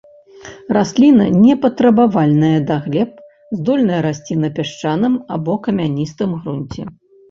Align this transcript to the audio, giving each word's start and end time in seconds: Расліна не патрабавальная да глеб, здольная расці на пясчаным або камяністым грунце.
Расліна 0.77 1.27
не 1.43 1.53
патрабавальная 1.65 2.55
да 2.71 2.75
глеб, 2.87 3.11
здольная 3.61 4.01
расці 4.09 4.41
на 4.43 4.49
пясчаным 4.59 5.13
або 5.35 5.53
камяністым 5.67 6.31
грунце. 6.39 6.93